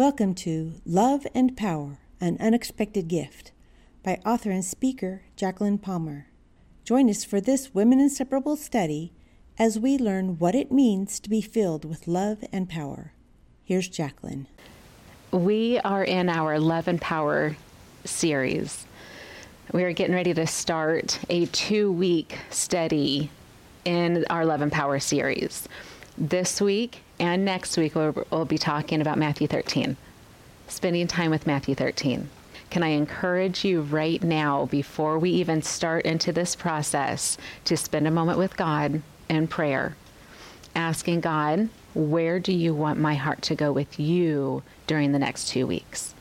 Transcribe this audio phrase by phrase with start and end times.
[0.00, 3.52] Welcome to Love and Power An Unexpected Gift
[4.02, 6.28] by author and speaker Jacqueline Palmer.
[6.86, 9.12] Join us for this Women Inseparable study
[9.58, 13.12] as we learn what it means to be filled with love and power.
[13.62, 14.46] Here's Jacqueline.
[15.32, 17.58] We are in our Love and Power
[18.06, 18.86] series.
[19.74, 23.30] We are getting ready to start a two week study
[23.84, 25.68] in our Love and Power series.
[26.22, 29.96] This week and next week, we'll, we'll be talking about Matthew 13,
[30.68, 32.28] spending time with Matthew 13.
[32.68, 38.06] Can I encourage you right now, before we even start into this process, to spend
[38.06, 39.96] a moment with God in prayer,
[40.74, 45.48] asking God, where do you want my heart to go with you during the next
[45.48, 46.14] two weeks?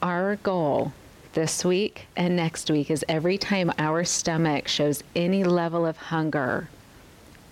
[0.00, 0.94] Our goal
[1.34, 6.70] this week and next week is every time our stomach shows any level of hunger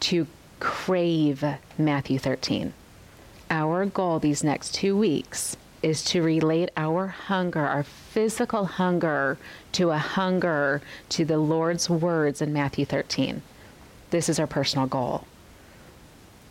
[0.01, 0.27] to
[0.61, 1.45] crave
[1.79, 2.73] Matthew 13.
[3.51, 9.39] Our goal these next two weeks is to relate our hunger, our physical hunger,
[9.73, 13.43] to a hunger to the Lord's words in Matthew 13.
[14.11, 15.27] This is our personal goal.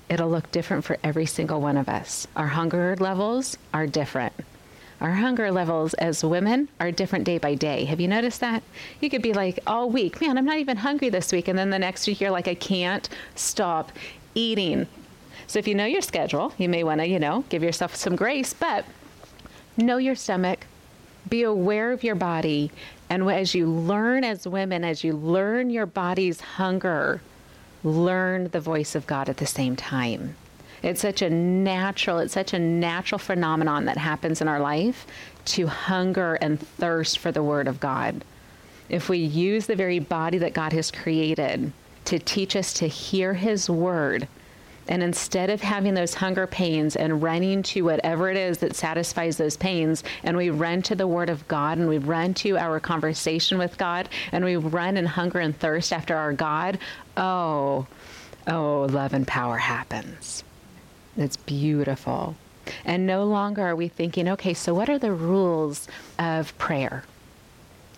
[0.09, 2.27] It'll look different for every single one of us.
[2.35, 4.33] Our hunger levels are different.
[5.01, 7.85] Our hunger levels as women are different day by day.
[7.85, 8.63] Have you noticed that?
[8.99, 11.47] You could be like all week, man, I'm not even hungry this week.
[11.47, 13.93] And then the next week you're like, I can't stop
[14.35, 14.87] eating.
[15.47, 18.15] So if you know your schedule, you may want to, you know, give yourself some
[18.15, 18.85] grace, but
[19.77, 20.65] know your stomach,
[21.29, 22.71] be aware of your body.
[23.09, 27.21] And as you learn as women, as you learn your body's hunger,
[27.83, 30.35] learn the voice of God at the same time.
[30.81, 35.05] It's such a natural, it's such a natural phenomenon that happens in our life
[35.45, 38.23] to hunger and thirst for the Word of God.
[38.87, 41.71] If we use the very body that God has created
[42.05, 44.27] to teach us to hear His Word,
[44.87, 49.37] and instead of having those hunger pains and running to whatever it is that satisfies
[49.37, 52.79] those pains, and we run to the Word of God and we run to our
[52.79, 56.79] conversation with God and we run in hunger and thirst after our God,
[57.17, 57.85] oh,
[58.47, 60.43] oh, love and power happens.
[61.17, 62.35] It's beautiful.
[62.85, 65.87] And no longer are we thinking, okay, so what are the rules
[66.17, 67.03] of prayer?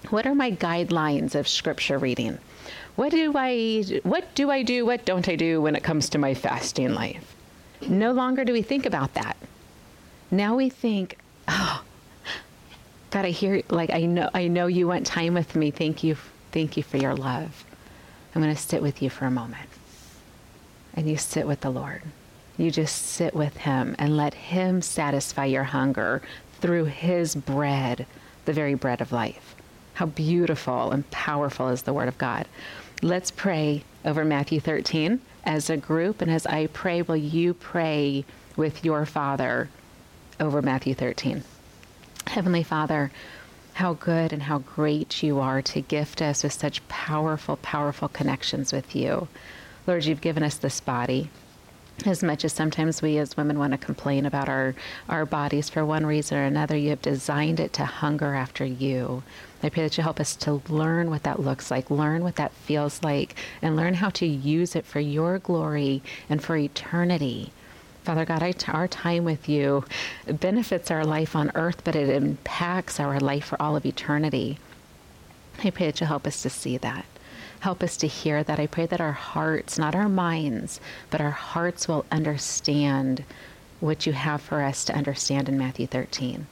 [0.09, 2.39] What are my guidelines of scripture reading?
[2.95, 4.85] What do I what do I do?
[4.85, 7.35] What don't I do when it comes to my fasting life?
[7.88, 9.38] No longer do we think about that.
[10.29, 11.17] Now we think,
[11.47, 11.83] oh,
[13.11, 15.72] God, I hear like I know I know you want time with me.
[15.72, 16.17] Thank you.
[16.51, 17.66] Thank you for your love.
[18.33, 19.69] I'm going to sit with you for a moment.
[20.93, 22.01] And you sit with the Lord.
[22.61, 26.22] You just sit with Him and let Him satisfy your hunger
[26.59, 28.05] through His bread,
[28.45, 29.55] the very bread of life.
[29.95, 32.47] How beautiful and powerful is the Word of God.
[33.01, 36.22] Let's pray over Matthew 13 as a group.
[36.22, 39.69] And as I pray, will you pray with your Father
[40.39, 41.43] over Matthew 13?
[42.28, 43.11] Heavenly Father,
[43.73, 48.72] how good and how great you are to gift us with such powerful, powerful connections
[48.72, 49.29] with you.
[49.88, 51.31] Lord, you've given us this body
[52.07, 54.75] as much as sometimes we as women want to complain about our,
[55.09, 59.23] our bodies for one reason or another, you have designed it to hunger after you.
[59.63, 62.51] I pray that you help us to learn what that looks like, learn what that
[62.51, 67.51] feels like, and learn how to use it for your glory and for eternity.
[68.03, 69.85] Father God, our time with you
[70.28, 74.57] benefits our life on earth, but it impacts our life for all of eternity.
[75.63, 77.06] I pray that you help us to see that.
[77.61, 78.59] Help us to hear that.
[78.59, 80.79] I pray that our hearts, not our minds,
[81.11, 83.23] but our hearts will understand
[83.79, 86.47] what you have for us to understand in Matthew 13.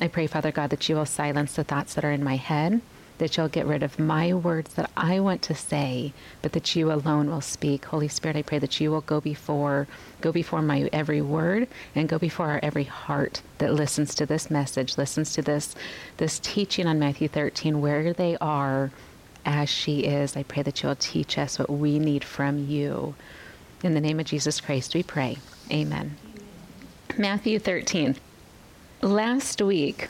[0.00, 2.80] I pray, Father God, that you will silence the thoughts that are in my head,
[3.18, 6.12] that you'll get rid of my words that I want to say,
[6.42, 7.84] but that you alone will speak.
[7.84, 9.86] Holy Spirit, I pray that you will go before,
[10.20, 14.50] go before my every word and go before our every heart that listens to this
[14.50, 15.76] message, listens to this,
[16.16, 18.90] this teaching on Matthew 13, where they are
[19.44, 20.36] as she is.
[20.36, 23.14] I pray that you'll teach us what we need from you.
[23.82, 25.38] In the name of Jesus Christ, we pray.
[25.70, 26.16] Amen.
[27.18, 28.16] Matthew 13.
[29.02, 30.08] Last week,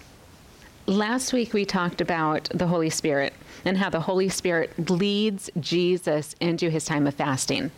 [0.87, 3.33] last week we talked about the Holy Spirit
[3.65, 7.71] and how the Holy Spirit leads Jesus into his time of fasting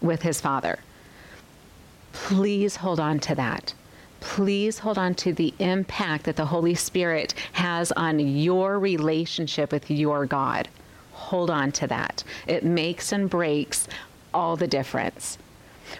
[0.00, 0.78] with his Father.
[2.12, 3.74] Please hold on to that
[4.24, 9.90] please hold on to the impact that the Holy Spirit has on your relationship with
[9.90, 10.66] your God
[11.34, 12.22] hold on to that.
[12.46, 13.88] It makes and breaks
[14.32, 15.36] all the difference.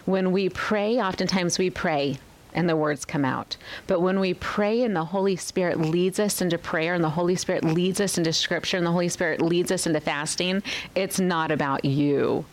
[0.05, 2.19] When we pray, oftentimes we pray
[2.53, 3.57] and the words come out.
[3.85, 7.35] But when we pray and the Holy Spirit leads us into prayer and the Holy
[7.35, 10.63] Spirit leads us into scripture and the Holy Spirit leads us into fasting,
[10.95, 12.45] it's not about you.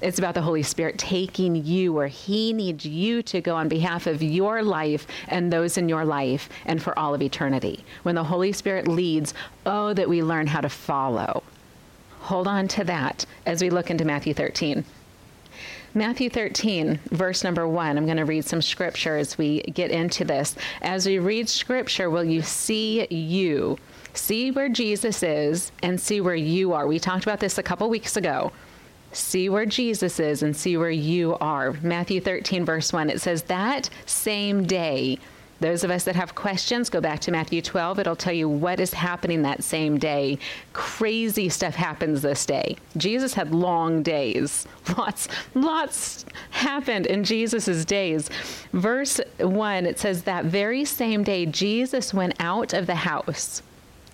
[0.00, 4.08] It's about the Holy Spirit taking you where He needs you to go on behalf
[4.08, 7.84] of your life and those in your life and for all of eternity.
[8.02, 9.34] When the Holy Spirit leads,
[9.66, 11.44] oh, that we learn how to follow.
[12.24, 14.82] Hold on to that as we look into Matthew 13.
[15.92, 17.98] Matthew 13, verse number one.
[17.98, 20.56] I'm going to read some scripture as we get into this.
[20.80, 23.76] As we read scripture, will you see you?
[24.14, 26.86] See where Jesus is and see where you are.
[26.86, 28.52] We talked about this a couple weeks ago.
[29.12, 31.72] See where Jesus is and see where you are.
[31.82, 35.18] Matthew 13, verse 1, it says, That same day,
[35.60, 38.00] those of us that have questions, go back to Matthew 12.
[38.00, 40.38] It'll tell you what is happening that same day.
[40.72, 42.76] Crazy stuff happens this day.
[42.96, 44.66] Jesus had long days.
[44.98, 48.28] Lots, lots happened in Jesus' days.
[48.74, 53.62] Verse 1, it says, That very same day, Jesus went out of the house.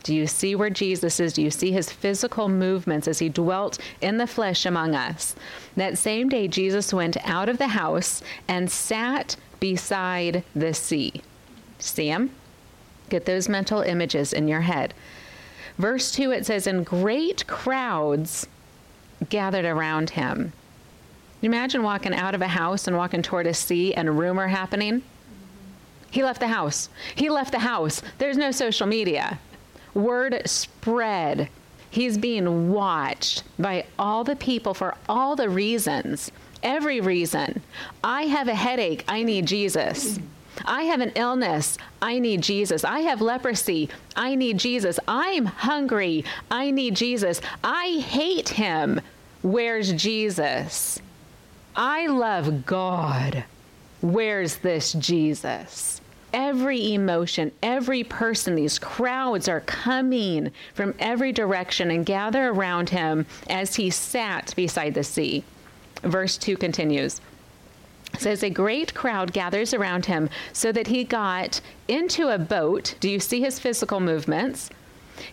[0.02, 1.32] Do you see where Jesus is?
[1.32, 5.34] Do you see his physical movements as he dwelt in the flesh among us?
[5.76, 11.22] That same day, Jesus went out of the house and sat beside the sea.
[11.80, 12.30] See him?
[13.08, 14.94] Get those mental images in your head.
[15.78, 18.46] Verse 2, it says, And great crowds
[19.28, 20.52] gathered around him.
[21.40, 24.48] You imagine walking out of a house and walking toward a sea and a rumor
[24.48, 25.02] happening?
[26.10, 26.88] He left the house.
[27.14, 28.02] He left the house.
[28.18, 29.38] There's no social media.
[29.94, 31.48] Word spread.
[31.90, 36.30] He's being watched by all the people for all the reasons,
[36.62, 37.62] every reason.
[38.04, 39.04] I have a headache.
[39.08, 40.18] I need Jesus.
[40.64, 41.78] I have an illness.
[42.02, 42.84] I need Jesus.
[42.84, 43.88] I have leprosy.
[44.16, 44.98] I need Jesus.
[45.08, 46.24] I'm hungry.
[46.50, 47.40] I need Jesus.
[47.62, 49.00] I hate him.
[49.42, 51.00] Where's Jesus?
[51.74, 53.44] I love God.
[54.02, 56.00] Where's this Jesus?
[56.32, 63.26] Every emotion, every person, these crowds are coming from every direction and gather around him
[63.48, 65.42] as he sat beside the sea.
[66.02, 67.20] Verse 2 continues
[68.18, 72.94] says a great crowd gathers around him so that he got into a boat.
[73.00, 74.70] Do you see his physical movements?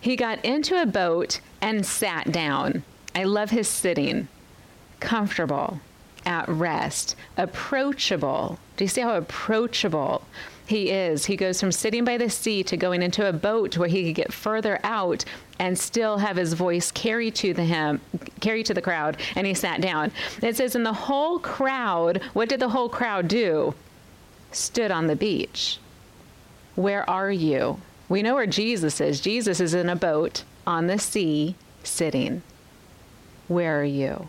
[0.00, 2.82] He got into a boat and sat down.
[3.14, 4.28] I love his sitting.
[5.00, 5.80] Comfortable,
[6.26, 8.58] at rest, approachable.
[8.76, 10.22] Do you see how approachable
[10.68, 11.24] he is?
[11.24, 14.14] He goes from sitting by the sea to going into a boat where he could
[14.14, 15.24] get further out
[15.58, 18.02] and still have his voice carry to the him
[18.40, 20.12] carry to the crowd and he sat down.
[20.42, 23.72] It says in the whole crowd what did the whole crowd do?
[24.52, 25.78] Stood on the beach.
[26.74, 27.80] Where are you?
[28.10, 29.22] We know where jesus is.
[29.22, 32.42] Jesus is in a boat on the sea sitting.
[33.48, 34.28] Where are you?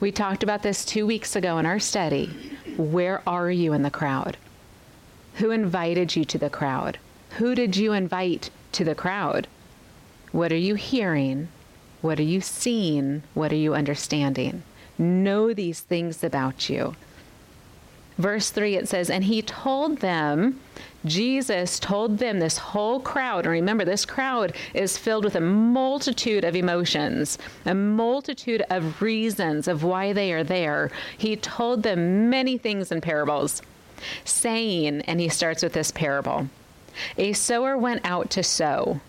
[0.00, 2.30] We talked about this two weeks ago in our study.
[2.78, 4.38] Where are you in the crowd
[5.34, 6.98] who invited you to the crowd
[7.38, 9.46] who did you invite to the crowd
[10.34, 11.46] what are you hearing?
[12.00, 13.22] What are you seeing?
[13.34, 14.64] What are you understanding?
[14.98, 16.96] Know these things about you.
[18.18, 20.58] Verse 3, it says, And he told them,
[21.04, 26.42] Jesus told them, this whole crowd, and remember, this crowd is filled with a multitude
[26.42, 30.90] of emotions, a multitude of reasons of why they are there.
[31.16, 33.62] He told them many things in parables,
[34.24, 36.48] saying, and he starts with this parable
[37.16, 39.00] A sower went out to sow.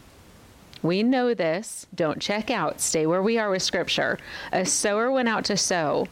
[0.82, 1.88] We know this.
[1.96, 2.80] Don't check out.
[2.80, 4.20] Stay where we are with Scripture.
[4.52, 6.08] A sower went out to sow,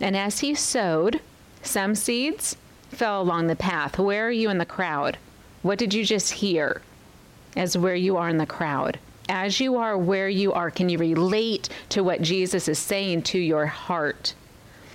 [0.00, 1.20] and as he sowed,
[1.62, 2.56] some seeds
[2.90, 3.98] fell along the path.
[3.98, 5.18] Where are you in the crowd?
[5.62, 6.82] What did you just hear
[7.56, 8.98] as where you are in the crowd?
[9.28, 13.38] As you are where you are, can you relate to what Jesus is saying to
[13.38, 14.34] your heart?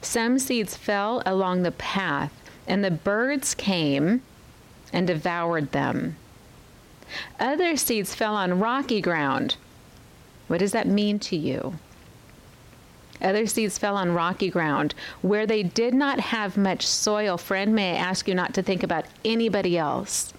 [0.02, 2.32] Some seeds fell along the path,
[2.72, 4.22] and the birds came
[4.94, 6.16] and devoured them.
[7.38, 9.58] Other seeds fell on rocky ground.
[10.48, 11.74] What does that mean to you?
[13.22, 17.38] Other seeds fell on rocky ground where they did not have much soil.
[17.38, 20.34] Friend, may I ask you not to think about anybody else?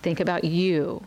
[0.00, 1.04] Think about you.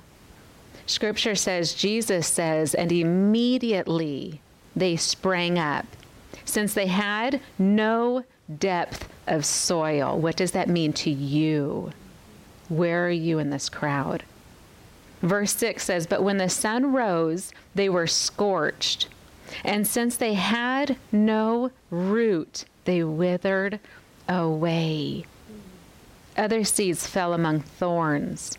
[0.85, 4.41] Scripture says, Jesus says, and immediately
[4.75, 5.87] they sprang up.
[6.45, 8.25] Since they had no
[8.59, 11.91] depth of soil, what does that mean to you?
[12.69, 14.23] Where are you in this crowd?
[15.21, 19.07] Verse 6 says, But when the sun rose, they were scorched.
[19.63, 23.79] And since they had no root, they withered
[24.27, 25.25] away.
[26.37, 28.57] Other seeds fell among thorns.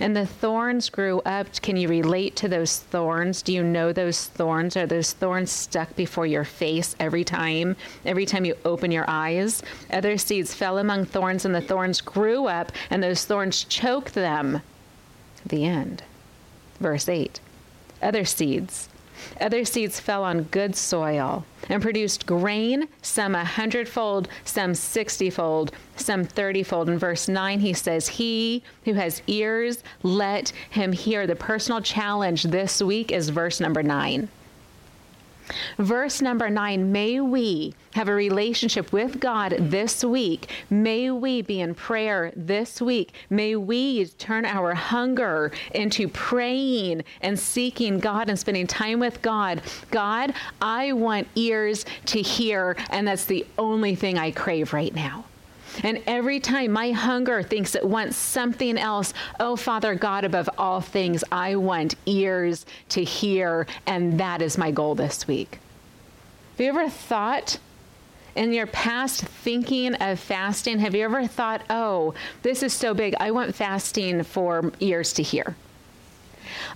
[0.00, 1.60] And the thorns grew up.
[1.62, 3.42] Can you relate to those thorns?
[3.42, 4.76] Do you know those thorns?
[4.76, 7.76] Are those thorns stuck before your face every time?
[8.04, 9.62] Every time you open your eyes?
[9.90, 14.60] Other seeds fell among thorns, and the thorns grew up, and those thorns choked them
[15.44, 16.02] the end.
[16.80, 17.40] Verse 8
[18.02, 18.88] Other seeds
[19.40, 26.24] Other seeds fell on good soil and produced grain, some a hundredfold, some sixtyfold, some
[26.24, 26.88] thirtyfold.
[26.88, 31.26] In verse 9, he says, He who has ears, let him hear.
[31.26, 34.28] The personal challenge this week is verse number 9.
[35.78, 40.50] Verse number nine May we have a relationship with God this week.
[40.70, 43.12] May we be in prayer this week.
[43.30, 49.62] May we turn our hunger into praying and seeking God and spending time with God.
[49.90, 55.24] God, I want ears to hear, and that's the only thing I crave right now.
[55.82, 60.80] And every time my hunger thinks it wants something else, oh, Father God, above all
[60.80, 65.58] things, I want ears to hear, and that is my goal this week.
[66.52, 67.58] Have you ever thought
[68.34, 73.14] in your past thinking of fasting, have you ever thought, oh, this is so big,
[73.18, 75.56] I want fasting for ears to hear?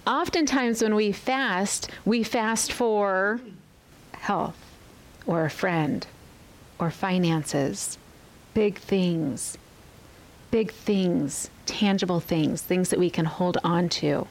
[0.07, 3.41] Oftentimes, when we fast, we fast for
[4.13, 4.57] health
[5.27, 6.07] or a friend
[6.79, 7.99] or finances
[8.55, 9.59] big things,
[10.51, 14.27] big things, tangible things, things that we can hold on to.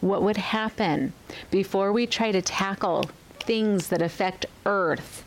[0.00, 1.12] What would happen
[1.50, 3.10] before we try to tackle
[3.40, 5.24] things that affect Earth?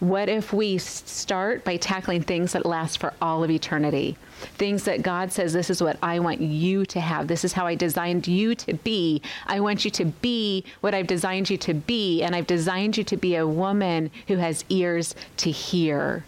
[0.00, 4.16] What if we start by tackling things that last for all of eternity?
[4.56, 7.28] Things that God says, This is what I want you to have.
[7.28, 9.20] This is how I designed you to be.
[9.46, 12.22] I want you to be what I've designed you to be.
[12.22, 16.24] And I've designed you to be a woman who has ears to hear.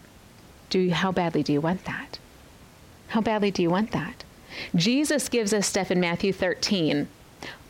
[0.69, 2.19] Do you, how badly do you want that?
[3.09, 4.23] How badly do you want that?
[4.75, 7.07] Jesus gives us stuff in Matthew 13,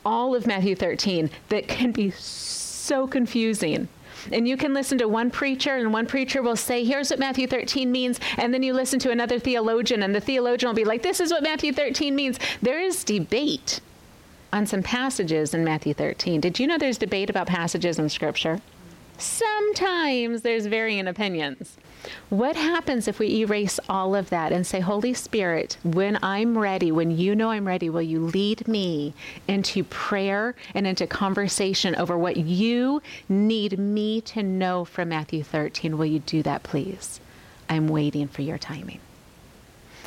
[0.06, 3.88] all of Matthew 13, that can be so confusing.
[4.32, 7.48] And you can listen to one preacher, and one preacher will say, Here's what Matthew
[7.48, 8.20] 13 means.
[8.38, 11.32] And then you listen to another theologian, and the theologian will be like, This is
[11.32, 12.38] what Matthew 13 means.
[12.62, 13.80] There is debate
[14.52, 16.42] on some passages in Matthew 13.
[16.42, 18.60] Did you know there's debate about passages in Scripture?
[19.18, 21.78] Sometimes there's varying opinions.
[22.30, 26.92] What happens if we erase all of that and say, Holy Spirit, when I'm ready,
[26.92, 29.14] when you know I'm ready, will you lead me
[29.48, 35.98] into prayer and into conversation over what you need me to know from Matthew 13?
[35.98, 37.20] Will you do that, please?
[37.68, 39.00] I'm waiting for your timing.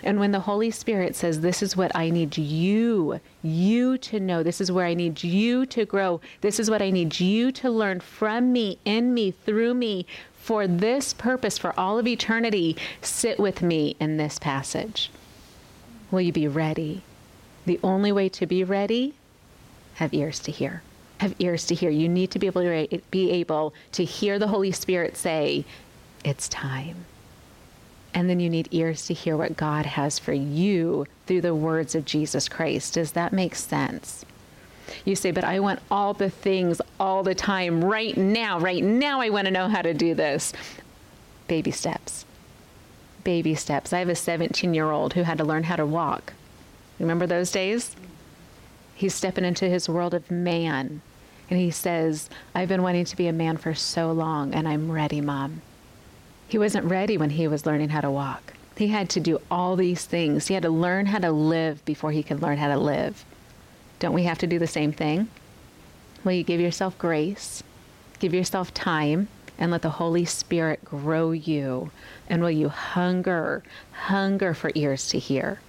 [0.05, 4.43] And when the Holy Spirit says, This is what I need you, you to know,
[4.43, 7.71] this is where I need you to grow, this is what I need you to
[7.71, 10.07] learn from me, in me, through me,
[10.43, 15.09] for this purpose, for all of eternity, sit with me in this passage.
[16.11, 17.03] Will you be ready?
[17.65, 19.15] The only way to be ready,
[19.95, 20.83] have ears to hear.
[21.19, 21.91] Have ears to hear.
[21.91, 25.65] You need to be able to be able to hear the Holy Spirit say,
[26.25, 27.05] "It's time."
[28.13, 31.95] And then you need ears to hear what God has for you through the words
[31.95, 32.95] of Jesus Christ.
[32.95, 34.25] Does that make sense?
[35.05, 38.59] You say, but I want all the things all the time, right now.
[38.59, 40.53] Right now, I want to know how to do this.
[41.49, 42.25] Baby steps.
[43.25, 43.93] Baby steps.
[43.93, 46.33] I have a 17 year old who had to learn how to walk.
[46.99, 47.97] Remember those days?
[48.95, 51.01] He's stepping into his world of man.
[51.51, 54.91] And he says, I've been wanting to be a man for so long, and I'm
[54.91, 55.63] ready, Mom.
[56.49, 58.55] He wasn't ready when he was learning how to walk.
[58.77, 60.47] He had to do all these things.
[60.47, 63.25] He had to learn how to live before he could learn how to live.
[64.03, 65.29] Don't we have to do the same thing?
[66.25, 67.63] Will you give yourself grace,
[68.19, 69.29] give yourself time,
[69.59, 71.93] and let the Holy Spirit grow you?
[72.27, 75.61] And will you hunger, hunger for ears to hear?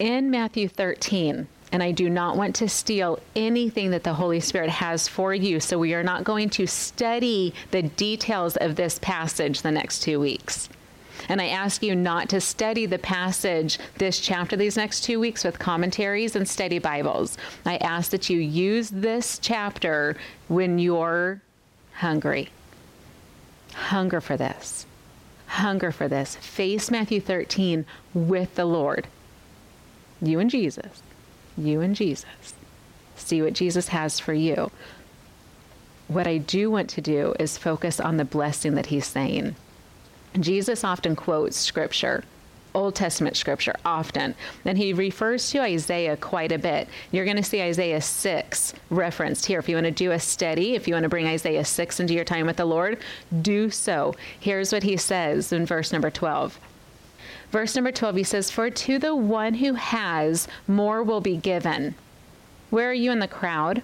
[0.00, 4.70] In Matthew 13, and I do not want to steal anything that the Holy Spirit
[4.70, 5.60] has for you.
[5.60, 10.18] So we are not going to study the details of this passage the next two
[10.18, 10.68] weeks.
[11.28, 15.44] And I ask you not to study the passage, this chapter, these next two weeks
[15.44, 17.36] with commentaries and study Bibles.
[17.66, 20.16] I ask that you use this chapter
[20.48, 21.42] when you're
[21.94, 22.48] hungry.
[23.74, 24.86] Hunger for this.
[25.46, 26.36] Hunger for this.
[26.36, 29.06] Face Matthew 13 with the Lord.
[30.22, 31.02] You and Jesus.
[31.56, 32.54] You and Jesus.
[33.16, 34.70] See what Jesus has for you.
[36.06, 39.56] What I do want to do is focus on the blessing that he's saying.
[40.40, 42.24] Jesus often quotes scripture.
[42.74, 44.34] Old Testament scripture often.
[44.64, 46.88] And he refers to Isaiah quite a bit.
[47.10, 49.58] You're going to see Isaiah 6 referenced here.
[49.58, 52.14] If you want to do a study, if you want to bring Isaiah 6 into
[52.14, 52.98] your time with the Lord,
[53.42, 54.14] do so.
[54.38, 56.58] Here's what he says in verse number 12.
[57.50, 61.94] Verse number 12, he says, For to the one who has, more will be given.
[62.70, 63.82] Where are you in the crowd?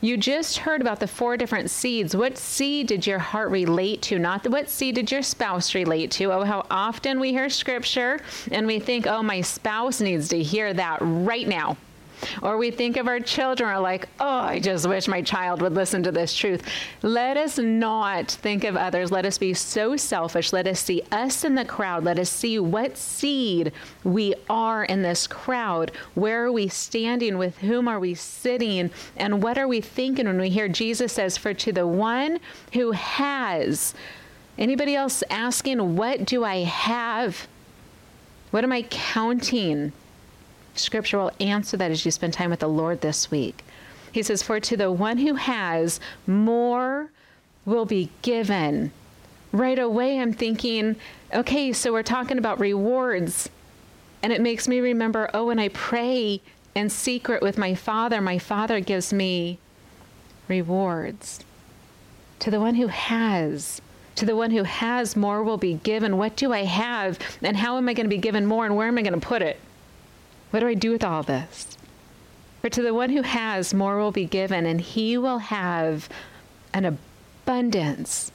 [0.00, 2.16] You just heard about the four different seeds.
[2.16, 4.18] What seed did your heart relate to?
[4.18, 6.32] Not what seed did your spouse relate to?
[6.32, 8.20] Oh, how often we hear scripture
[8.50, 11.76] and we think, oh, my spouse needs to hear that right now.
[12.42, 15.74] Or we think of our children are like, oh, I just wish my child would
[15.74, 16.62] listen to this truth.
[17.02, 19.10] Let us not think of others.
[19.10, 20.52] Let us be so selfish.
[20.52, 22.04] Let us see us in the crowd.
[22.04, 23.72] Let us see what seed
[24.04, 25.92] we are in this crowd.
[26.14, 27.38] Where are we standing?
[27.38, 28.90] With whom are we sitting?
[29.16, 32.38] And what are we thinking when we hear Jesus says, For to the one
[32.72, 33.94] who has,
[34.56, 37.46] anybody else asking, What do I have?
[38.50, 39.92] What am I counting?
[40.78, 43.64] Scripture will answer that as you spend time with the Lord this week.
[44.12, 47.10] He says, For to the one who has, more
[47.64, 48.92] will be given.
[49.52, 50.96] Right away, I'm thinking,
[51.32, 53.48] okay, so we're talking about rewards.
[54.22, 56.40] And it makes me remember, oh, when I pray
[56.74, 59.58] in secret with my Father, my Father gives me
[60.48, 61.40] rewards.
[62.40, 63.80] To the one who has,
[64.16, 66.16] to the one who has, more will be given.
[66.16, 67.18] What do I have?
[67.42, 68.66] And how am I going to be given more?
[68.66, 69.60] And where am I going to put it?
[70.50, 71.76] What do I do with all this?
[72.62, 76.08] For to the one who has, more will be given, and he will have
[76.74, 78.32] an abundance.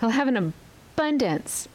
[0.00, 0.52] He'll have an
[0.94, 1.68] abundance.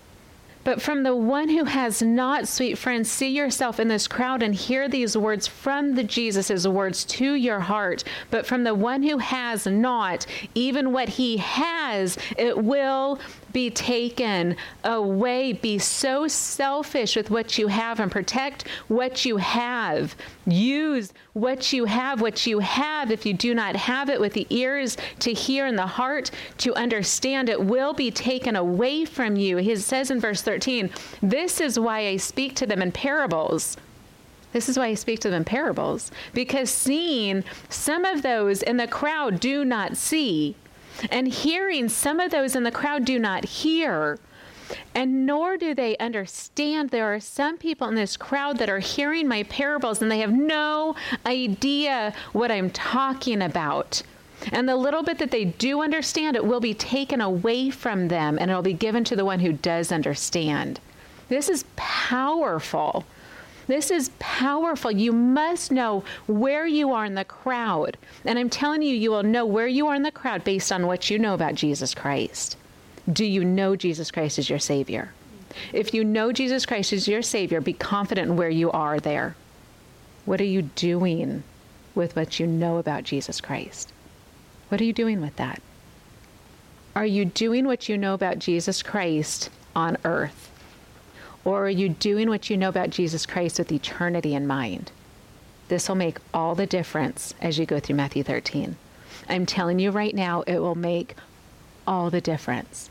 [0.63, 4.55] But from the one who has not, sweet friends, see yourself in this crowd and
[4.55, 8.05] hear these words from the Jesus' words to your heart.
[8.31, 10.25] But from the one who has not,
[10.55, 13.19] even what he has, it will
[13.53, 15.53] be taken away.
[15.53, 20.15] Be so selfish with what you have and protect what you have.
[20.45, 23.11] Use what you have, what you have.
[23.11, 26.75] If you do not have it with the ears to hear and the heart to
[26.75, 29.57] understand, it will be taken away from you.
[29.57, 30.89] He says in verse 13,
[31.21, 33.77] This is why I speak to them in parables.
[34.53, 38.77] This is why I speak to them in parables, because seeing some of those in
[38.77, 40.55] the crowd do not see,
[41.09, 44.19] and hearing some of those in the crowd do not hear.
[44.95, 46.89] And nor do they understand.
[46.89, 50.33] There are some people in this crowd that are hearing my parables and they have
[50.33, 50.95] no
[51.25, 54.01] idea what I'm talking about.
[54.51, 58.37] And the little bit that they do understand, it will be taken away from them
[58.39, 60.79] and it will be given to the one who does understand.
[61.29, 63.05] This is powerful.
[63.67, 64.91] This is powerful.
[64.91, 67.97] You must know where you are in the crowd.
[68.25, 70.87] And I'm telling you, you will know where you are in the crowd based on
[70.87, 72.57] what you know about Jesus Christ.
[73.11, 75.13] Do you know Jesus Christ as your Savior?
[75.71, 79.35] If you know Jesus Christ as your Savior, be confident in where you are there.
[80.25, 81.43] What are you doing
[81.95, 83.91] with what you know about Jesus Christ?
[84.69, 85.61] What are you doing with that?
[86.95, 90.49] Are you doing what you know about Jesus Christ on earth?
[91.45, 94.91] Or are you doing what you know about Jesus Christ with eternity in mind?
[95.67, 98.75] This will make all the difference as you go through Matthew 13.
[99.29, 101.15] I'm telling you right now, it will make
[101.85, 102.89] all the difference.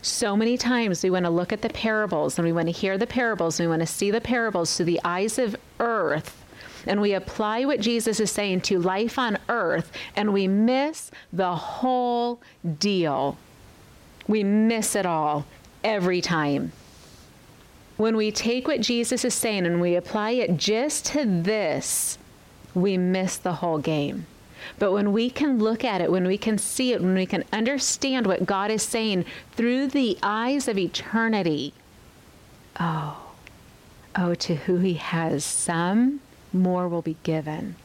[0.00, 2.96] So many times we want to look at the parables and we want to hear
[2.96, 6.38] the parables and we want to see the parables through the eyes of earth
[6.86, 11.54] and we apply what Jesus is saying to life on earth and we miss the
[11.54, 12.40] whole
[12.78, 13.36] deal.
[14.26, 15.46] We miss it all
[15.84, 16.72] every time
[17.96, 22.18] when we take what Jesus is saying and we apply it just to this,
[22.74, 24.26] we miss the whole game.
[24.78, 27.44] But when we can look at it, when we can see it, when we can
[27.52, 31.74] understand what God is saying through the eyes of eternity,
[32.78, 33.32] oh,
[34.16, 36.20] oh, to who He has some,
[36.52, 37.76] more will be given.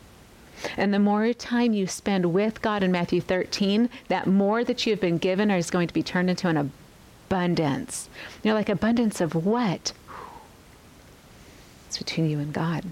[0.76, 4.94] And the more time you spend with God in Matthew 13, that more that you
[4.94, 6.87] have been given is going to be turned into an abundance.
[8.44, 9.94] You know, like abundance of what?
[11.88, 12.86] It's between you and God.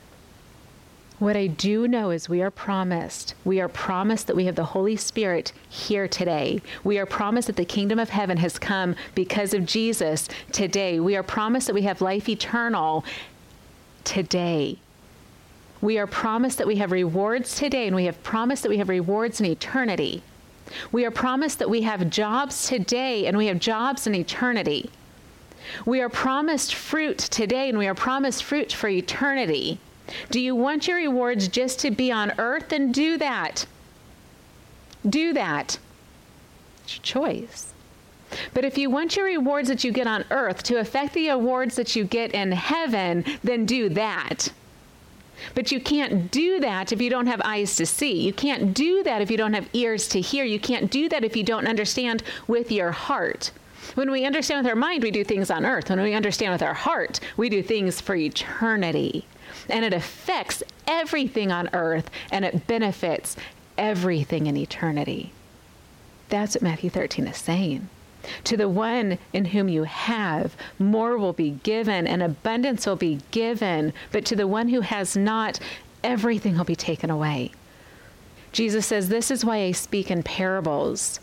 [1.17, 3.35] What I do know is we are promised.
[3.45, 6.61] We are promised that we have the Holy Spirit here today.
[6.83, 10.99] We are promised that the kingdom of heaven has come because of Jesus today.
[10.99, 13.05] We are promised that we have life eternal
[14.03, 14.77] today.
[15.81, 18.89] We are promised that we have rewards today, and we have promised that we have
[18.89, 20.21] rewards in eternity.
[20.91, 24.89] We are promised that we have jobs today, and we have jobs in eternity.
[25.85, 29.79] We are promised fruit today and we are promised fruit for eternity.
[30.29, 32.69] Do you want your rewards just to be on earth?
[32.69, 33.65] Then do that.
[35.07, 35.79] Do that.
[36.83, 37.73] It's your choice.
[38.53, 41.75] But if you want your rewards that you get on earth to affect the awards
[41.75, 44.51] that you get in heaven, then do that.
[45.53, 48.13] But you can't do that if you don't have eyes to see.
[48.21, 50.43] You can't do that if you don't have ears to hear.
[50.43, 53.51] You can't do that if you don't understand with your heart.
[53.93, 55.89] When we understand with our mind, we do things on earth.
[55.89, 59.25] When we understand with our heart, we do things for eternity.
[59.69, 63.35] And it affects everything on earth and it benefits
[63.77, 65.31] everything in eternity.
[66.29, 67.89] That's what Matthew 13 is saying.
[68.45, 73.19] To the one in whom you have, more will be given, and abundance will be
[73.31, 73.93] given.
[74.11, 75.59] But to the one who has not,
[76.03, 77.51] everything will be taken away.
[78.51, 81.19] Jesus says, This is why I speak in parables,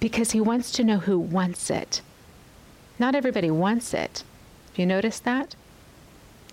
[0.00, 2.00] because he wants to know who wants it.
[2.98, 4.24] Not everybody wants it.
[4.74, 5.54] Do you notice that?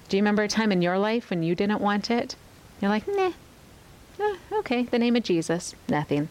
[0.09, 2.35] Do you remember a time in your life when you didn't want it?
[2.81, 3.31] You're like, nah,
[4.19, 6.27] eh, okay, the name of Jesus, nothing.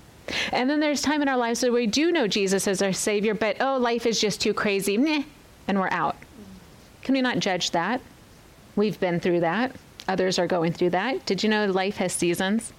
[0.52, 3.34] And then there's time in our lives where we do know Jesus as our Savior,
[3.34, 5.22] but oh, life is just too crazy, nah,
[5.68, 6.16] and we're out.
[7.02, 8.00] Can we not judge that?
[8.76, 9.74] We've been through that.
[10.08, 11.24] Others are going through that.
[11.26, 12.72] Did you know life has seasons?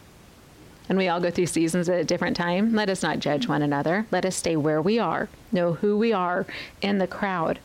[0.90, 2.74] And we all go through seasons at a different time.
[2.74, 4.06] Let us not judge one another.
[4.12, 6.46] Let us stay where we are, know who we are
[6.82, 7.60] in the crowd.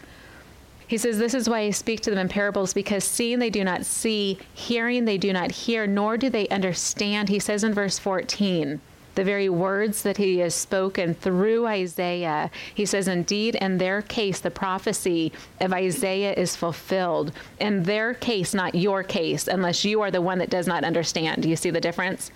[0.87, 3.65] He says, This is why I speak to them in parables, because seeing they do
[3.65, 7.29] not see, hearing they do not hear, nor do they understand.
[7.29, 8.81] He says in verse 14,
[9.19, 12.53] the very words that he has spoken through Isaiah.
[12.73, 17.33] He says, Indeed, in their case, the prophecy of Isaiah is fulfilled.
[17.59, 21.43] In their case, not your case, unless you are the one that does not understand.
[21.43, 22.31] Do you see the difference?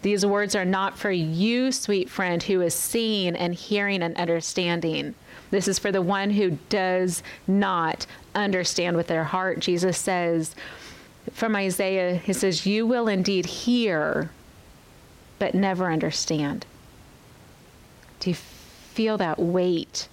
[0.00, 5.14] These words are not for you, sweet friend, who is seeing and hearing and understanding.
[5.50, 9.58] This is for the one who does not understand with their heart.
[9.58, 10.54] Jesus says
[11.30, 14.30] from Isaiah, He says, You will indeed hear
[15.42, 16.64] but never understand.
[18.20, 20.06] Do you feel that weight?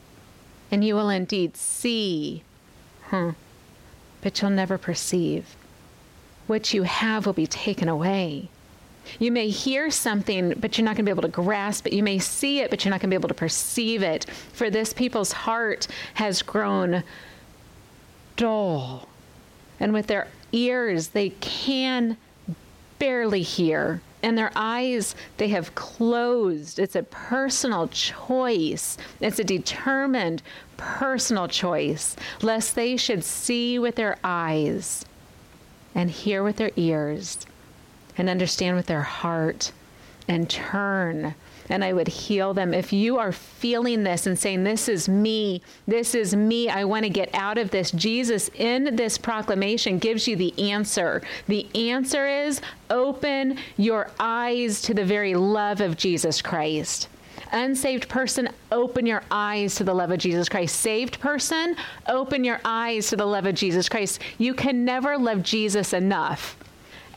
[0.72, 2.42] And you will indeed see,
[3.04, 3.34] huh,
[4.22, 5.56] but you'll never perceive.
[6.48, 8.50] What you have will be taken away.
[9.20, 11.94] You may hear something, but you're not going to be able to grasp it.
[11.94, 14.26] You may see it, but you're not going to be able to perceive it.
[14.54, 17.04] For this people's heart has grown
[18.36, 19.08] dull.
[19.80, 22.18] And with their ears, they can
[22.98, 26.80] barely hear and their eyes they have closed.
[26.80, 28.98] It's a personal choice.
[29.20, 30.42] It's a determined
[30.78, 35.06] personal choice lest they should see with their eyes
[35.96, 37.46] and hear with their ears
[38.18, 39.72] and understand with their heart
[40.28, 41.36] and turn
[41.70, 42.74] and I would heal them.
[42.74, 47.04] If you are feeling this and saying, This is me, this is me, I want
[47.04, 51.22] to get out of this, Jesus in this proclamation gives you the answer.
[51.48, 57.08] The answer is open your eyes to the very love of Jesus Christ.
[57.52, 60.76] Unsaved person, open your eyes to the love of Jesus Christ.
[60.76, 61.76] Saved person,
[62.08, 64.20] open your eyes to the love of Jesus Christ.
[64.38, 66.58] You can never love Jesus enough.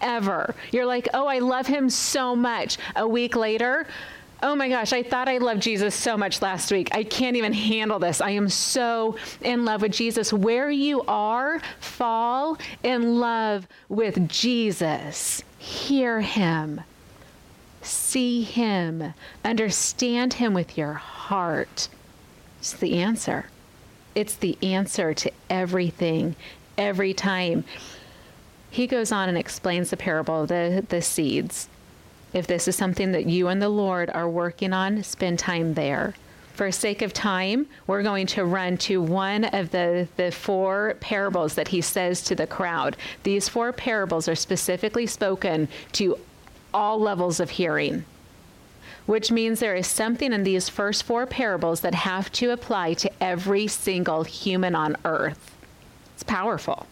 [0.01, 0.55] Ever.
[0.73, 2.79] You're like, oh, I love him so much.
[2.97, 3.87] A week later,
[4.43, 6.89] oh my gosh, I thought I loved Jesus so much last week.
[6.93, 8.21] I can't even handle this.
[8.21, 10.33] I am so in love with Jesus.
[10.33, 15.45] Where you are, fall in love with Jesus.
[15.59, 16.81] Hear him,
[17.83, 21.89] see him, understand him with your heart.
[22.59, 23.47] It's the answer.
[24.15, 26.37] It's the answer to everything,
[26.77, 27.65] every time.
[28.71, 31.69] He goes on and explains the parable of the, the seeds.
[32.33, 36.15] If this is something that you and the Lord are working on, spend time there.
[36.55, 41.55] For sake of time, we're going to run to one of the, the four parables
[41.55, 42.97] that he says to the crowd.
[43.23, 46.19] These four parables are specifically spoken to
[46.75, 48.05] all levels of hearing,
[49.07, 53.11] which means there is something in these first four parables that have to apply to
[53.23, 55.57] every single human on earth.
[56.15, 56.87] It's powerful.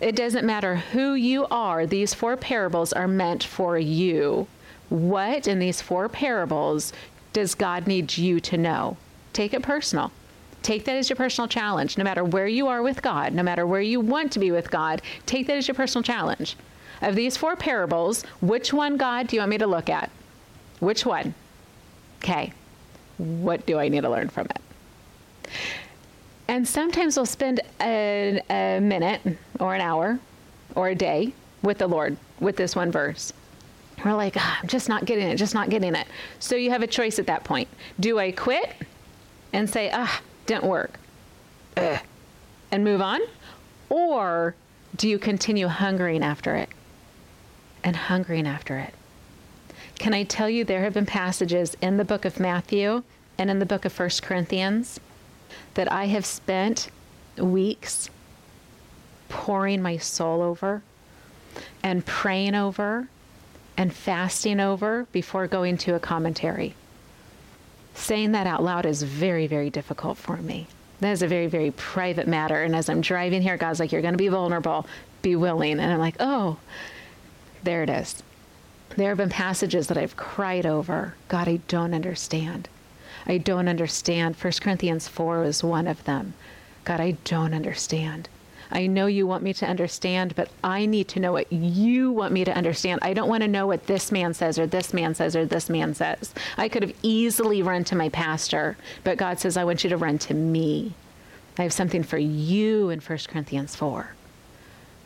[0.00, 4.46] It doesn't matter who you are, these four parables are meant for you.
[4.88, 6.92] What in these four parables
[7.32, 8.96] does God need you to know?
[9.32, 10.12] Take it personal.
[10.62, 11.96] Take that as your personal challenge.
[11.96, 14.70] No matter where you are with God, no matter where you want to be with
[14.70, 16.56] God, take that as your personal challenge.
[17.02, 20.10] Of these four parables, which one, God, do you want me to look at?
[20.80, 21.34] Which one?
[22.22, 22.52] Okay.
[23.18, 24.60] What do I need to learn from it?
[26.48, 29.20] And sometimes we'll spend a, a minute
[29.58, 30.18] or an hour
[30.74, 31.32] or a day
[31.62, 33.32] with the Lord with this one verse.
[34.04, 36.06] We're like, oh, I'm just not getting it, just not getting it.
[36.38, 37.68] So you have a choice at that point.
[37.98, 38.74] Do I quit
[39.52, 41.00] and say, ah, didn't work,
[41.76, 42.00] Ugh,
[42.70, 43.20] and move on?
[43.88, 44.54] Or
[44.94, 46.68] do you continue hungering after it
[47.82, 48.94] and hungering after it?
[49.98, 53.02] Can I tell you there have been passages in the book of Matthew
[53.38, 55.00] and in the book of First Corinthians
[55.74, 56.90] that I have spent
[57.38, 58.10] weeks
[59.28, 60.82] pouring my soul over
[61.82, 63.08] and praying over
[63.76, 66.74] and fasting over before going to a commentary.
[67.94, 70.66] Saying that out loud is very, very difficult for me.
[71.00, 72.62] That is a very, very private matter.
[72.62, 74.86] And as I'm driving here, God's like, You're going to be vulnerable,
[75.22, 75.78] be willing.
[75.78, 76.58] And I'm like, Oh,
[77.62, 78.22] there it is.
[78.96, 81.14] There have been passages that I've cried over.
[81.28, 82.68] God, I don't understand.
[83.26, 84.36] I don't understand.
[84.36, 86.34] 1 Corinthians 4 is one of them.
[86.84, 88.28] God, I don't understand.
[88.70, 92.32] I know you want me to understand, but I need to know what you want
[92.32, 93.00] me to understand.
[93.02, 95.68] I don't want to know what this man says or this man says or this
[95.68, 96.34] man says.
[96.56, 99.96] I could have easily run to my pastor, but God says, I want you to
[99.96, 100.94] run to me.
[101.58, 104.14] I have something for you in 1 Corinthians 4.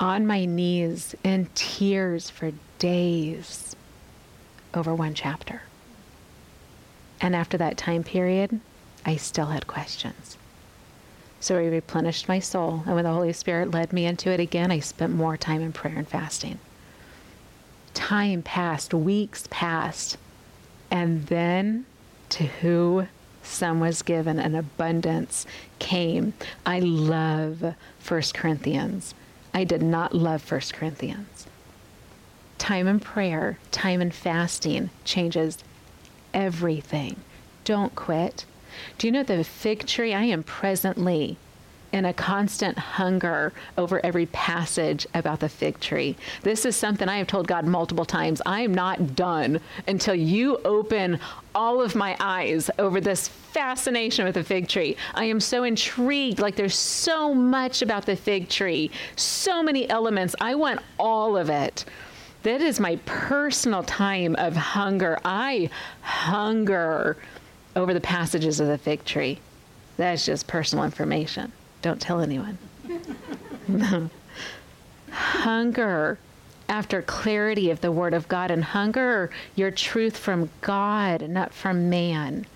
[0.00, 3.76] On my knees in tears for days
[4.72, 5.62] over one chapter.
[7.20, 8.60] And after that time period,
[9.04, 10.36] I still had questions.
[11.40, 12.82] So he replenished my soul.
[12.86, 15.72] And when the Holy Spirit led me into it again, I spent more time in
[15.72, 16.58] prayer and fasting.
[17.94, 20.18] Time passed, weeks passed.
[20.90, 21.86] And then
[22.30, 23.06] to who
[23.42, 25.46] some was given, an abundance
[25.78, 26.34] came.
[26.66, 27.74] I love
[28.06, 29.14] 1 Corinthians.
[29.54, 31.46] I did not love 1 Corinthians.
[32.58, 35.58] Time in prayer, time in fasting changes
[36.34, 37.16] everything.
[37.64, 38.44] Don't quit.
[38.98, 40.14] Do you know the fig tree?
[40.14, 41.36] I am presently
[41.92, 46.16] in a constant hunger over every passage about the fig tree.
[46.42, 48.40] This is something I have told God multiple times.
[48.46, 51.18] I am not done until you open
[51.54, 54.96] all of my eyes over this fascination with the fig tree.
[55.14, 56.38] I am so intrigued.
[56.38, 60.36] Like there's so much about the fig tree, so many elements.
[60.40, 61.84] I want all of it.
[62.42, 65.18] That is my personal time of hunger.
[65.24, 65.68] I
[66.00, 67.16] hunger
[67.76, 69.38] over the passages of the fig tree.
[69.96, 71.52] That's just personal information.
[71.82, 72.58] Don't tell anyone.
[75.10, 76.18] hunger
[76.68, 81.90] after clarity of the Word of God and hunger your truth from God, not from
[81.90, 82.46] man.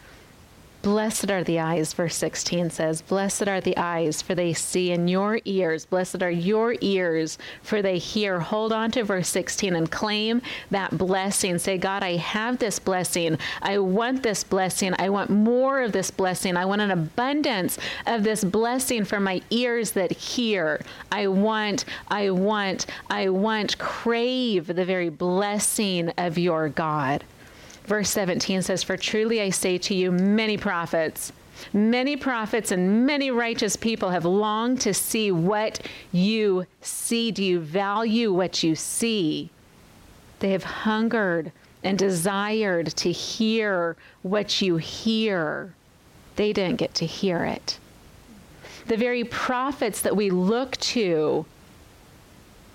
[0.85, 5.09] Blessed are the eyes, verse 16 says, Blessed are the eyes, for they see, and
[5.09, 8.39] your ears, blessed are your ears, for they hear.
[8.39, 11.57] Hold on to verse 16 and claim that blessing.
[11.57, 13.39] Say, God, I have this blessing.
[13.63, 14.93] I want this blessing.
[14.99, 16.55] I want more of this blessing.
[16.55, 20.83] I want an abundance of this blessing for my ears that hear.
[21.11, 27.25] I want, I want, I want, crave the very blessing of your God.
[27.85, 31.33] Verse 17 says, For truly I say to you, many prophets,
[31.73, 37.31] many prophets and many righteous people have longed to see what you see.
[37.31, 39.51] Do you value what you see?
[40.41, 45.75] They have hungered and desired to hear what you hear.
[46.37, 47.79] They didn't get to hear it.
[48.87, 51.47] The very prophets that we look to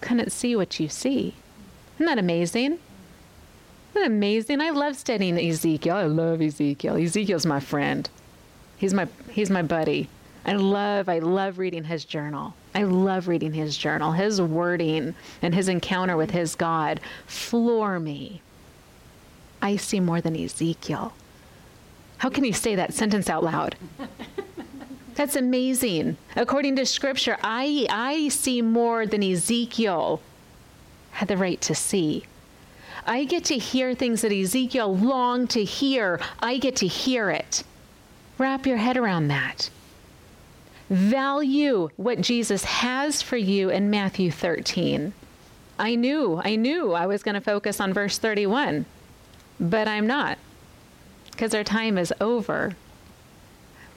[0.02, 1.34] couldn't see what you see.
[1.96, 2.80] Isn't that amazing?
[3.96, 4.62] Amazing?
[4.62, 5.96] I love studying Ezekiel.
[5.96, 6.96] I love Ezekiel.
[6.96, 8.10] Ezekiel's my friend.
[8.78, 10.10] He's my he's my buddy.
[10.46, 12.54] I love I love reading his journal.
[12.74, 14.14] I love reading his journal.
[14.14, 18.42] His wording and his encounter with his God floor me.
[19.62, 21.14] I see more than Ezekiel.
[22.20, 23.76] How can you say that sentence out loud?
[25.16, 26.16] That's amazing.
[26.38, 30.22] According to scripture, I I see more than Ezekiel
[31.12, 32.24] had the right to see.
[33.10, 36.20] I get to hear things that Ezekiel longed to hear.
[36.40, 37.64] I get to hear it.
[38.38, 39.72] Wrap your head around that.
[40.92, 45.12] Value what Jesus has for you in Matthew 13.
[45.80, 48.86] I knew, I knew I was going to focus on verse 31,
[49.60, 50.38] but I'm not
[51.32, 52.76] because our time is over.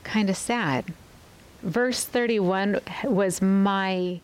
[0.04, 0.86] Kind of sad.
[1.62, 4.20] Verse 31 was my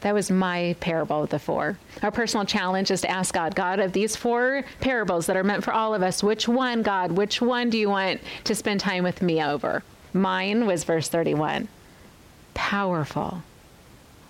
[0.00, 1.78] that was my parable of the four.
[2.02, 5.64] Our personal challenge is to ask God, God, of these four parables that are meant
[5.64, 9.02] for all of us, which one, God, which one do you want to spend time
[9.02, 9.82] with me over?
[10.12, 11.68] Mine was verse 31.
[12.54, 13.42] Powerful.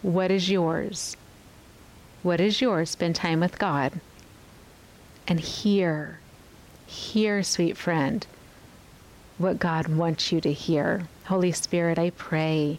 [0.03, 1.17] What is yours?
[2.23, 2.91] What is yours?
[2.91, 4.01] Spend time with God.
[5.27, 6.21] And hear,
[6.87, 8.27] hear, sweet friend,
[9.37, 11.09] what God wants you to hear.
[11.27, 12.79] Holy Spirit, I pray.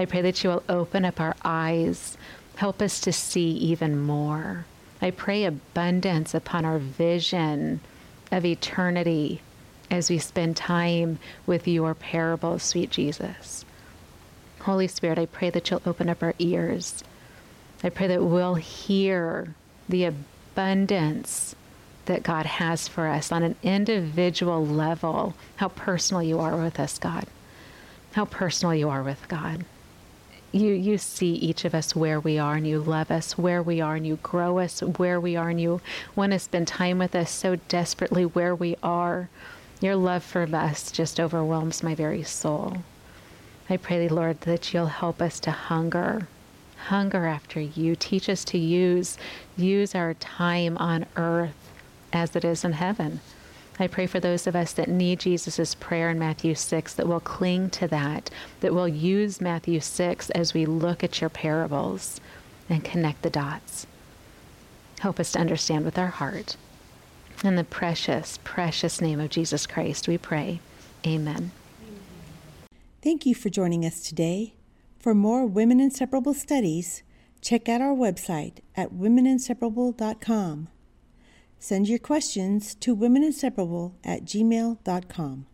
[0.00, 2.16] I pray that you will open up our eyes
[2.60, 4.66] Help us to see even more.
[5.00, 7.80] I pray abundance upon our vision
[8.30, 9.40] of eternity
[9.90, 13.64] as we spend time with your parable, sweet Jesus.
[14.60, 17.02] Holy Spirit, I pray that you'll open up our ears.
[17.82, 19.54] I pray that we'll hear
[19.88, 21.54] the abundance
[22.04, 25.34] that God has for us on an individual level.
[25.56, 27.24] How personal you are with us, God.
[28.12, 29.64] How personal you are with God
[30.52, 33.80] you you see each of us where we are and you love us where we
[33.80, 35.80] are and you grow us where we are and you
[36.16, 39.28] want to spend time with us so desperately where we are.
[39.80, 42.78] Your love for us just overwhelms my very soul.
[43.68, 46.26] I pray lord that you'll help us to hunger
[46.86, 47.94] hunger after you.
[47.94, 49.18] Teach us to use
[49.56, 51.70] use our time on earth
[52.12, 53.20] as it is in heaven
[53.80, 57.18] I pray for those of us that need Jesus' prayer in Matthew 6 that will
[57.18, 58.28] cling to that,
[58.60, 62.20] that will use Matthew 6 as we look at your parables
[62.68, 63.86] and connect the dots.
[65.00, 66.56] Help us to understand with our heart.
[67.42, 70.60] In the precious, precious name of Jesus Christ, we pray.
[71.06, 71.50] Amen.
[73.02, 74.52] Thank you for joining us today.
[74.98, 77.02] For more Women Inseparable studies,
[77.40, 80.68] check out our website at womeninseparable.com.
[81.60, 85.46] Send your questions to womeninseparable at gmail.com.